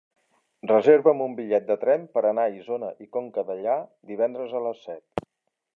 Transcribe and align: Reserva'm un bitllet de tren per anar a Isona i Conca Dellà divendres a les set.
Reserva'm 0.69 1.19
un 1.25 1.35
bitllet 1.39 1.67
de 1.67 1.77
tren 1.83 2.07
per 2.15 2.23
anar 2.31 2.47
a 2.49 2.55
Isona 2.61 2.91
i 3.05 3.09
Conca 3.17 3.45
Dellà 3.53 3.79
divendres 4.15 4.61
a 4.61 4.65
les 4.69 4.83
set. 4.89 5.29